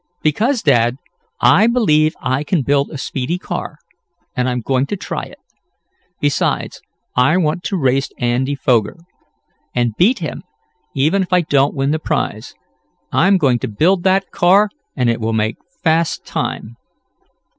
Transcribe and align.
"Because, 0.23 0.63
Dad, 0.63 0.97
I 1.41 1.67
believe 1.67 2.15
I 2.19 2.43
can 2.43 2.63
build 2.63 2.89
a 2.89 2.97
speedy 2.97 3.37
car, 3.37 3.77
and 4.35 4.49
I'm 4.49 4.61
going 4.61 4.87
to 4.87 4.97
try 4.97 5.25
it. 5.25 5.37
Besides 6.19 6.81
I 7.15 7.37
want 7.37 7.63
to 7.65 7.77
race 7.77 8.09
Andy 8.17 8.55
Foger, 8.55 8.97
and 9.75 9.95
beat 9.97 10.17
him, 10.17 10.41
even 10.95 11.21
if 11.21 11.31
I 11.31 11.41
don't 11.41 11.75
win 11.75 11.91
the 11.91 11.99
prize. 11.99 12.55
I'm 13.11 13.37
going 13.37 13.59
to 13.59 13.67
build 13.67 14.01
that 14.01 14.31
car, 14.31 14.71
and 14.95 15.07
it 15.07 15.21
will 15.21 15.33
make 15.33 15.57
fast 15.83 16.25
time." 16.25 16.77